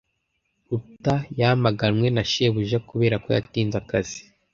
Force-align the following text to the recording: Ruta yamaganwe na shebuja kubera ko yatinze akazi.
Ruta 0.69 1.15
yamaganwe 1.39 2.07
na 2.15 2.23
shebuja 2.31 2.77
kubera 2.89 3.15
ko 3.23 3.27
yatinze 3.35 3.75
akazi. 3.81 4.21